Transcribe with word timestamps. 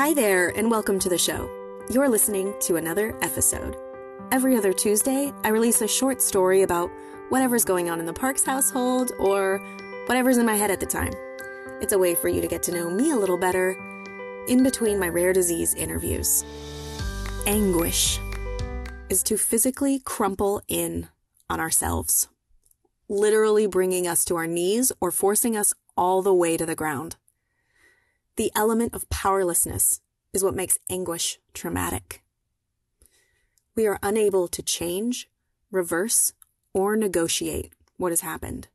Hi 0.00 0.14
there, 0.14 0.48
and 0.56 0.70
welcome 0.70 0.98
to 1.00 1.10
the 1.10 1.18
show. 1.18 1.50
You're 1.90 2.08
listening 2.08 2.54
to 2.60 2.76
another 2.76 3.14
episode. 3.20 3.76
Every 4.32 4.56
other 4.56 4.72
Tuesday, 4.72 5.30
I 5.44 5.48
release 5.48 5.82
a 5.82 5.86
short 5.86 6.22
story 6.22 6.62
about 6.62 6.90
whatever's 7.28 7.66
going 7.66 7.90
on 7.90 8.00
in 8.00 8.06
the 8.06 8.12
Parks 8.14 8.42
household 8.42 9.12
or 9.18 9.58
whatever's 10.06 10.38
in 10.38 10.46
my 10.46 10.54
head 10.54 10.70
at 10.70 10.80
the 10.80 10.86
time. 10.86 11.12
It's 11.82 11.92
a 11.92 11.98
way 11.98 12.14
for 12.14 12.30
you 12.30 12.40
to 12.40 12.48
get 12.48 12.62
to 12.62 12.72
know 12.72 12.88
me 12.88 13.10
a 13.10 13.14
little 13.14 13.36
better 13.36 13.76
in 14.48 14.62
between 14.62 14.98
my 14.98 15.10
rare 15.10 15.34
disease 15.34 15.74
interviews. 15.74 16.46
Anguish 17.46 18.18
is 19.10 19.22
to 19.24 19.36
physically 19.36 19.98
crumple 19.98 20.62
in 20.66 21.08
on 21.50 21.60
ourselves, 21.60 22.26
literally 23.10 23.66
bringing 23.66 24.06
us 24.06 24.24
to 24.24 24.36
our 24.36 24.46
knees 24.46 24.92
or 24.98 25.10
forcing 25.10 25.58
us 25.58 25.74
all 25.94 26.22
the 26.22 26.32
way 26.32 26.56
to 26.56 26.64
the 26.64 26.74
ground. 26.74 27.16
The 28.36 28.52
element 28.54 28.94
of 28.94 29.08
powerlessness 29.10 30.00
is 30.32 30.44
what 30.44 30.54
makes 30.54 30.78
anguish 30.88 31.38
traumatic. 31.52 32.22
We 33.74 33.86
are 33.86 33.98
unable 34.02 34.48
to 34.48 34.62
change, 34.62 35.28
reverse, 35.70 36.32
or 36.72 36.96
negotiate 36.96 37.72
what 37.96 38.12
has 38.12 38.20
happened. 38.20 38.68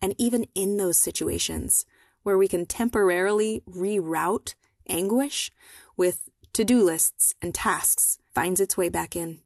And 0.00 0.14
even 0.18 0.46
in 0.54 0.76
those 0.76 0.98
situations 0.98 1.86
where 2.22 2.38
we 2.38 2.48
can 2.48 2.66
temporarily 2.66 3.62
reroute 3.68 4.54
anguish 4.88 5.50
with 5.96 6.28
to-do 6.52 6.82
lists 6.82 7.34
and 7.40 7.54
tasks 7.54 8.18
finds 8.34 8.60
its 8.60 8.76
way 8.76 8.88
back 8.88 9.16
in. 9.16 9.40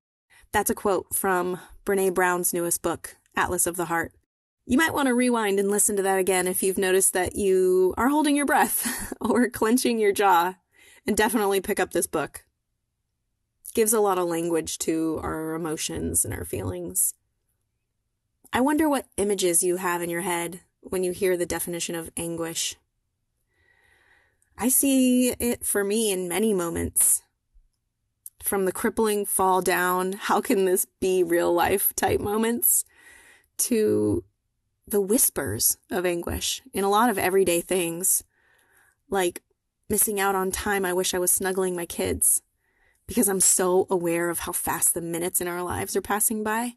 That's 0.52 0.70
a 0.70 0.75
quote 0.75 1.14
from 1.14 1.61
Brene 1.84 2.14
Brown's 2.14 2.52
newest 2.52 2.83
book, 2.83 3.16
Atlas 3.36 3.66
of 3.66 3.77
the 3.77 3.86
Heart. 3.86 4.12
You 4.69 4.79
might 4.79 4.93
want 4.93 5.06
to 5.06 5.15
rewind 5.15 5.61
and 5.61 5.70
listen 5.70 5.95
to 5.97 6.02
that 6.02 6.19
again 6.19 6.48
if 6.48 6.61
you've 6.61 6.77
noticed 6.77 7.12
that 7.12 7.37
you 7.37 7.95
are 7.97 8.09
holding 8.09 8.34
your 8.34 8.47
breath 8.47 9.15
or 9.20 9.48
clenching 9.48 10.01
your 10.01 10.11
jaw, 10.11 10.56
and 11.06 11.16
definitely 11.16 11.61
pick 11.61 11.79
up 11.79 11.92
this 11.92 12.09
book. 12.09 12.45
gives 13.75 13.92
a 13.92 14.01
lot 14.01 14.19
of 14.19 14.27
language 14.27 14.78
to 14.78 15.20
our 15.22 15.55
emotions 15.55 16.25
and 16.25 16.34
our 16.34 16.44
feelings. 16.44 17.14
I 18.53 18.61
wonder 18.61 18.89
what 18.89 19.06
images 19.17 19.62
you 19.62 19.77
have 19.77 20.03
in 20.03 20.11
your 20.11 20.22
head 20.22 20.61
when 20.81 21.05
you 21.05 21.12
hear 21.12 21.37
the 21.37 21.47
definition 21.47 21.94
of 21.94 22.11
anguish. 22.17 22.75
I 24.59 24.69
see 24.69 25.31
it 25.39 25.64
for 25.64 25.84
me 25.84 26.11
in 26.11 26.28
many 26.28 26.53
moments. 26.53 27.22
From 28.42 28.64
the 28.64 28.72
crippling 28.72 29.27
fall 29.27 29.62
down, 29.62 30.14
how 30.14 30.41
can 30.41 30.64
this 30.64 30.87
be 31.00 31.22
real 31.22 31.53
life 31.53 31.94
type 31.94 32.20
moments, 32.20 32.84
to 33.59 34.25
the 34.87 35.01
whispers 35.01 35.79
of 35.91 36.06
anguish 36.06 36.62
in 36.73 36.84
a 36.84 36.91
lot 36.91 37.11
of 37.11 37.19
everyday 37.19 37.61
things, 37.61 38.23
like 39.11 39.43
missing 39.89 40.20
out 40.20 40.34
on 40.34 40.51
time 40.51 40.84
I 40.84 40.93
wish 40.93 41.15
I 41.15 41.19
was 41.19 41.31
snuggling 41.31 41.75
my 41.75 41.87
kids 41.87 42.43
because 43.06 43.28
I'm 43.28 43.41
so 43.41 43.87
aware 43.91 44.31
of 44.31 44.41
how 44.41 44.53
fast 44.53 44.95
the 44.95 45.01
minutes 45.01 45.41
in 45.41 45.48
our 45.48 45.62
lives 45.62 45.97
are 45.97 46.03
passing 46.03 46.43
by. 46.43 46.75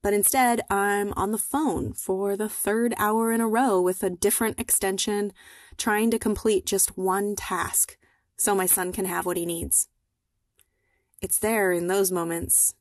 But 0.00 0.14
instead, 0.14 0.60
I'm 0.70 1.12
on 1.14 1.32
the 1.32 1.38
phone 1.38 1.92
for 1.92 2.36
the 2.36 2.48
third 2.48 2.94
hour 2.98 3.32
in 3.32 3.40
a 3.40 3.48
row 3.48 3.80
with 3.80 4.02
a 4.02 4.10
different 4.10 4.60
extension, 4.60 5.32
trying 5.76 6.10
to 6.12 6.18
complete 6.20 6.66
just 6.66 6.96
one 6.96 7.34
task 7.34 7.96
so 8.36 8.54
my 8.54 8.66
son 8.66 8.92
can 8.92 9.06
have 9.06 9.26
what 9.26 9.36
he 9.36 9.44
needs. 9.44 9.88
It's 11.20 11.38
there 11.38 11.72
in 11.72 11.88
those 11.88 12.12
moments. 12.12 12.74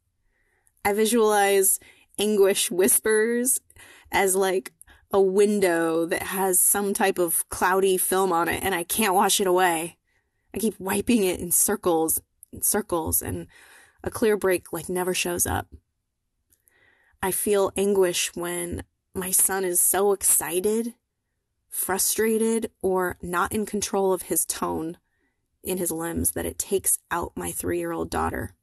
I 0.86 0.94
visualize 0.94 1.80
anguish 2.20 2.72
whispers 2.72 3.60
as 4.12 4.36
like 4.36 4.74
a 5.12 5.22
window 5.22 6.06
that 6.06 6.24
has 6.24 6.60
some 6.60 6.94
type 6.94 7.18
of 7.18 7.48
cloudy 7.50 7.98
film 7.98 8.32
on 8.32 8.50
it 8.50 8.64
and 8.64 8.76
I 8.76 8.84
can't 8.84 9.16
wash 9.16 9.40
it 9.40 9.48
away. 9.48 9.98
I 10.54 10.60
keep 10.60 10.80
wiping 10.80 11.24
it 11.24 11.40
in 11.40 11.52
circles 11.52 12.22
and 12.52 12.64
circles 12.64 13.22
and 13.22 13.48
a 14.04 14.10
clear 14.10 14.38
break 14.38 14.74
like 14.74 14.90
never 14.90 15.14
shows 15.14 15.46
up. 15.46 15.68
I 17.22 17.32
feel 17.32 17.72
anguish 17.76 18.32
when 18.36 18.84
my 19.14 19.32
son 19.32 19.64
is 19.64 19.80
so 19.80 20.12
excited, 20.12 20.94
frustrated, 21.70 22.72
or 22.82 23.18
not 23.22 23.52
in 23.52 23.66
control 23.66 24.14
of 24.14 24.24
his 24.24 24.46
tone 24.46 24.98
in 25.64 25.78
his 25.78 25.92
limbs 25.92 26.32
that 26.32 26.46
it 26.46 26.60
takes 26.60 27.00
out 27.12 27.34
my 27.36 27.52
three 27.52 27.80
year 27.80 27.92
old 27.92 28.10
daughter. 28.10 28.54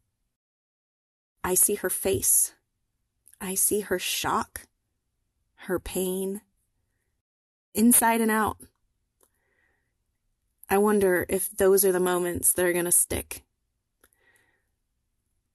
I 1.42 1.54
see 1.54 1.74
her 1.76 1.90
face. 1.90 2.54
I 3.44 3.54
see 3.54 3.80
her 3.80 3.98
shock 3.98 4.62
her 5.64 5.78
pain, 5.78 6.42
inside 7.74 8.20
and 8.20 8.30
out. 8.30 8.58
I 10.68 10.78
wonder 10.78 11.26
if 11.28 11.50
those 11.50 11.84
are 11.84 11.92
the 11.92 12.00
moments 12.00 12.52
that 12.52 12.64
are 12.64 12.72
going 12.72 12.84
to 12.84 12.92
stick, 12.92 13.42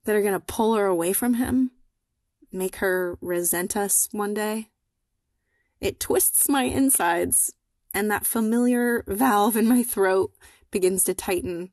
that 0.06 0.16
are 0.16 0.22
going 0.22 0.34
to 0.34 0.40
pull 0.40 0.76
her 0.76 0.86
away 0.86 1.14
from 1.14 1.36
him, 1.36 1.72
make 2.52 2.78
her 2.78 3.18
resent 3.22 3.76
us 3.76 4.10
one 4.12 4.34
day. 4.34 4.70
It 5.80 6.00
twists 6.00 6.50
my 6.50 6.64
insides, 6.64 7.54
and 7.94 8.10
that 8.12 8.26
familiar 8.26 9.04
valve 9.08 9.56
in 9.56 9.68
my 9.68 9.84
throat 9.84 10.32
begins 10.72 11.04
to 11.06 11.14
tighten. 11.14 11.72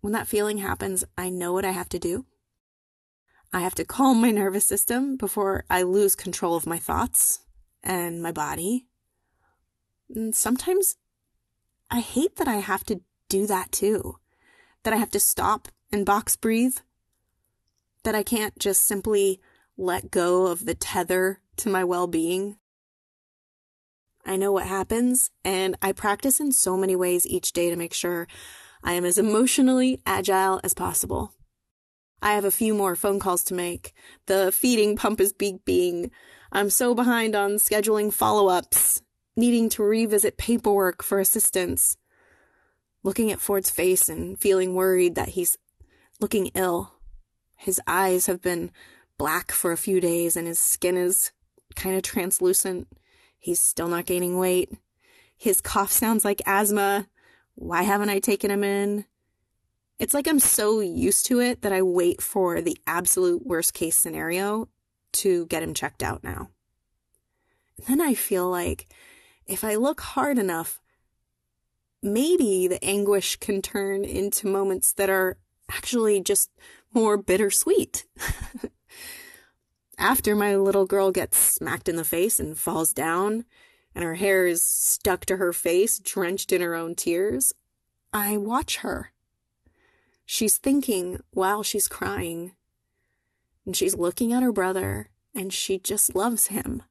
When 0.00 0.12
that 0.12 0.28
feeling 0.28 0.58
happens, 0.58 1.04
I 1.16 1.30
know 1.30 1.52
what 1.52 1.64
I 1.64 1.70
have 1.72 1.88
to 1.90 1.98
do. 1.98 2.26
I 3.52 3.60
have 3.60 3.74
to 3.76 3.84
calm 3.84 4.20
my 4.20 4.30
nervous 4.30 4.66
system 4.66 5.16
before 5.16 5.64
I 5.70 5.82
lose 5.82 6.14
control 6.14 6.56
of 6.56 6.66
my 6.66 6.78
thoughts 6.78 7.40
and 7.82 8.22
my 8.22 8.32
body. 8.32 8.86
And 10.14 10.34
sometimes 10.34 10.96
I 11.90 12.00
hate 12.00 12.36
that 12.36 12.48
I 12.48 12.56
have 12.56 12.84
to 12.84 13.00
do 13.28 13.46
that 13.46 13.72
too. 13.72 14.16
That 14.82 14.92
I 14.92 14.96
have 14.96 15.10
to 15.10 15.20
stop 15.20 15.68
and 15.92 16.04
box 16.04 16.36
breathe. 16.36 16.76
That 18.04 18.14
I 18.14 18.22
can't 18.22 18.58
just 18.58 18.82
simply 18.82 19.40
let 19.76 20.10
go 20.10 20.46
of 20.46 20.64
the 20.64 20.74
tether 20.74 21.40
to 21.56 21.68
my 21.68 21.84
well 21.84 22.06
being. 22.06 22.56
I 24.24 24.36
know 24.36 24.50
what 24.50 24.66
happens, 24.66 25.30
and 25.44 25.76
I 25.80 25.92
practice 25.92 26.40
in 26.40 26.50
so 26.50 26.76
many 26.76 26.96
ways 26.96 27.26
each 27.26 27.52
day 27.52 27.70
to 27.70 27.76
make 27.76 27.94
sure 27.94 28.26
I 28.82 28.94
am 28.94 29.04
as 29.04 29.18
emotionally 29.18 30.00
agile 30.04 30.60
as 30.64 30.74
possible. 30.74 31.32
I 32.26 32.32
have 32.32 32.44
a 32.44 32.50
few 32.50 32.74
more 32.74 32.96
phone 32.96 33.20
calls 33.20 33.44
to 33.44 33.54
make. 33.54 33.92
The 34.26 34.50
feeding 34.50 34.96
pump 34.96 35.20
is 35.20 35.32
beeping. 35.32 36.10
I'm 36.50 36.70
so 36.70 36.92
behind 36.92 37.36
on 37.36 37.52
scheduling 37.52 38.12
follow 38.12 38.48
ups, 38.48 39.00
needing 39.36 39.68
to 39.68 39.84
revisit 39.84 40.36
paperwork 40.36 41.04
for 41.04 41.20
assistance. 41.20 41.96
Looking 43.04 43.30
at 43.30 43.38
Ford's 43.38 43.70
face 43.70 44.08
and 44.08 44.36
feeling 44.36 44.74
worried 44.74 45.14
that 45.14 45.28
he's 45.28 45.56
looking 46.18 46.48
ill. 46.56 46.94
His 47.54 47.80
eyes 47.86 48.26
have 48.26 48.42
been 48.42 48.72
black 49.18 49.52
for 49.52 49.70
a 49.70 49.76
few 49.76 50.00
days 50.00 50.36
and 50.36 50.48
his 50.48 50.58
skin 50.58 50.96
is 50.96 51.30
kind 51.76 51.94
of 51.94 52.02
translucent. 52.02 52.88
He's 53.38 53.60
still 53.60 53.86
not 53.86 54.04
gaining 54.04 54.36
weight. 54.36 54.72
His 55.36 55.60
cough 55.60 55.92
sounds 55.92 56.24
like 56.24 56.42
asthma. 56.44 57.06
Why 57.54 57.84
haven't 57.84 58.10
I 58.10 58.18
taken 58.18 58.50
him 58.50 58.64
in? 58.64 59.04
It's 59.98 60.12
like 60.12 60.28
I'm 60.28 60.40
so 60.40 60.80
used 60.80 61.26
to 61.26 61.40
it 61.40 61.62
that 61.62 61.72
I 61.72 61.80
wait 61.80 62.20
for 62.20 62.60
the 62.60 62.78
absolute 62.86 63.46
worst 63.46 63.72
case 63.72 63.96
scenario 63.96 64.68
to 65.14 65.46
get 65.46 65.62
him 65.62 65.72
checked 65.72 66.02
out 66.02 66.22
now. 66.22 66.50
And 67.78 67.86
then 67.86 68.00
I 68.00 68.14
feel 68.14 68.48
like 68.48 68.88
if 69.46 69.64
I 69.64 69.76
look 69.76 70.00
hard 70.00 70.38
enough, 70.38 70.80
maybe 72.02 72.68
the 72.68 72.82
anguish 72.84 73.36
can 73.36 73.62
turn 73.62 74.04
into 74.04 74.46
moments 74.46 74.92
that 74.92 75.08
are 75.08 75.38
actually 75.70 76.20
just 76.20 76.50
more 76.92 77.16
bittersweet. 77.16 78.06
After 79.98 80.36
my 80.36 80.56
little 80.56 80.84
girl 80.84 81.10
gets 81.10 81.38
smacked 81.38 81.88
in 81.88 81.96
the 81.96 82.04
face 82.04 82.38
and 82.38 82.58
falls 82.58 82.92
down, 82.92 83.46
and 83.94 84.04
her 84.04 84.16
hair 84.16 84.46
is 84.46 84.62
stuck 84.62 85.24
to 85.24 85.38
her 85.38 85.54
face, 85.54 85.98
drenched 85.98 86.52
in 86.52 86.60
her 86.60 86.74
own 86.74 86.94
tears, 86.94 87.54
I 88.12 88.36
watch 88.36 88.78
her 88.78 89.12
She's 90.26 90.58
thinking 90.58 91.20
while 91.30 91.62
she's 91.62 91.86
crying. 91.86 92.52
And 93.64 93.76
she's 93.76 93.96
looking 93.96 94.32
at 94.32 94.42
her 94.42 94.52
brother 94.52 95.10
and 95.34 95.52
she 95.52 95.78
just 95.78 96.14
loves 96.14 96.48
him. 96.48 96.82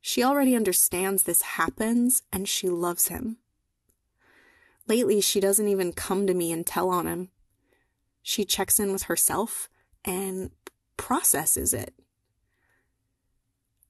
She 0.00 0.22
already 0.22 0.54
understands 0.54 1.24
this 1.24 1.42
happens 1.42 2.22
and 2.32 2.48
she 2.48 2.68
loves 2.68 3.08
him. 3.08 3.38
Lately, 4.86 5.20
she 5.20 5.40
doesn't 5.40 5.68
even 5.68 5.92
come 5.92 6.26
to 6.26 6.34
me 6.34 6.52
and 6.52 6.66
tell 6.66 6.90
on 6.90 7.06
him. 7.06 7.30
She 8.22 8.44
checks 8.44 8.78
in 8.78 8.92
with 8.92 9.04
herself 9.04 9.68
and 10.04 10.50
processes 10.96 11.72
it. 11.72 11.94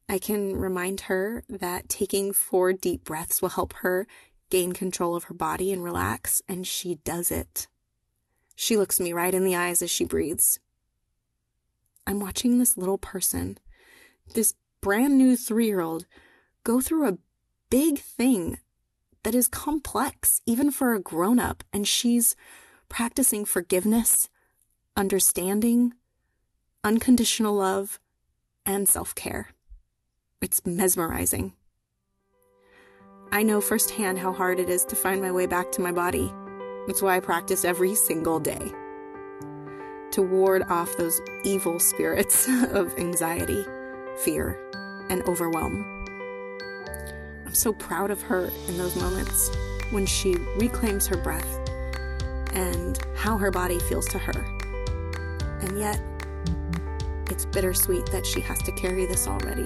I 0.08 0.18
can 0.18 0.56
remind 0.56 1.02
her 1.02 1.42
that 1.48 1.88
taking 1.88 2.32
four 2.32 2.72
deep 2.72 3.04
breaths 3.04 3.42
will 3.42 3.50
help 3.50 3.72
her 3.74 4.06
gain 4.50 4.72
control 4.72 5.16
of 5.16 5.24
her 5.24 5.34
body 5.34 5.72
and 5.72 5.82
relax, 5.82 6.42
and 6.48 6.66
she 6.66 6.96
does 6.96 7.30
it. 7.30 7.66
She 8.54 8.76
looks 8.76 9.00
me 9.00 9.12
right 9.12 9.34
in 9.34 9.44
the 9.44 9.56
eyes 9.56 9.82
as 9.82 9.90
she 9.90 10.04
breathes. 10.04 10.60
I'm 12.06 12.20
watching 12.20 12.58
this 12.58 12.76
little 12.76 12.98
person, 12.98 13.58
this 14.34 14.54
brand 14.80 15.16
new 15.16 15.36
three 15.36 15.66
year 15.66 15.80
old, 15.80 16.06
go 16.62 16.80
through 16.80 17.08
a 17.08 17.18
big 17.70 17.98
thing 17.98 18.58
that 19.22 19.34
is 19.34 19.48
complex, 19.48 20.40
even 20.46 20.70
for 20.70 20.94
a 20.94 21.00
grown 21.00 21.38
up, 21.38 21.64
and 21.72 21.88
she's 21.88 22.36
practicing 22.88 23.44
forgiveness, 23.44 24.28
understanding, 24.96 25.94
unconditional 26.84 27.54
love, 27.54 27.98
and 28.66 28.88
self 28.88 29.14
care. 29.14 29.48
It's 30.40 30.64
mesmerizing. 30.66 31.54
I 33.32 33.42
know 33.42 33.60
firsthand 33.60 34.18
how 34.18 34.32
hard 34.32 34.60
it 34.60 34.68
is 34.68 34.84
to 34.84 34.96
find 34.96 35.20
my 35.20 35.32
way 35.32 35.46
back 35.46 35.72
to 35.72 35.80
my 35.80 35.90
body. 35.90 36.32
It's 36.86 37.00
why 37.00 37.16
I 37.16 37.20
practice 37.20 37.64
every 37.64 37.94
single 37.94 38.38
day 38.38 38.72
to 40.10 40.22
ward 40.22 40.62
off 40.68 40.96
those 40.96 41.20
evil 41.42 41.80
spirits 41.80 42.46
of 42.70 42.96
anxiety, 42.98 43.64
fear, 44.18 44.58
and 45.08 45.22
overwhelm. 45.22 45.84
I'm 47.46 47.54
so 47.54 47.72
proud 47.72 48.10
of 48.10 48.20
her 48.22 48.50
in 48.68 48.78
those 48.78 48.96
moments 48.96 49.50
when 49.90 50.06
she 50.06 50.36
reclaims 50.56 51.06
her 51.06 51.16
breath 51.16 51.58
and 52.52 52.98
how 53.16 53.38
her 53.38 53.50
body 53.50 53.78
feels 53.78 54.06
to 54.08 54.18
her. 54.18 54.44
And 55.62 55.78
yet, 55.78 56.00
it's 57.30 57.46
bittersweet 57.46 58.06
that 58.12 58.26
she 58.26 58.40
has 58.42 58.58
to 58.62 58.72
carry 58.72 59.06
this 59.06 59.26
already. 59.26 59.64